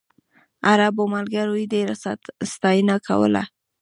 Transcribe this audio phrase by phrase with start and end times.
[0.69, 1.95] عربو ملګرو یې ډېره
[2.53, 3.43] ستاینه کوله.